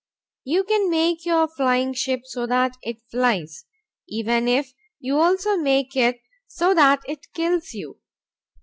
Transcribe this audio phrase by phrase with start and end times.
[0.43, 3.65] You can make your flying ship so that it flies,
[4.09, 7.99] even if you also make it so that it kills you.